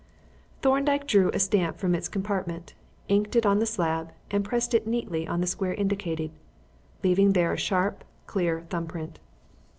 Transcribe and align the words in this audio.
Thorndyke 0.63 1.05
drew 1.05 1.29
a 1.29 1.37
stamp 1.37 1.77
from 1.77 1.93
its 1.93 2.09
compartment, 2.09 2.73
inked 3.07 3.35
it 3.35 3.45
on 3.45 3.59
the 3.59 3.67
slab, 3.67 4.11
and 4.31 4.43
pressed 4.43 4.73
it 4.73 4.87
neatly 4.87 5.27
on 5.27 5.41
the 5.41 5.45
square 5.45 5.75
indicated, 5.75 6.31
leaving 7.03 7.33
there 7.33 7.53
a 7.53 7.57
sharp, 7.57 8.03
clear 8.25 8.61
thumb 8.71 8.87
print. 8.87 9.19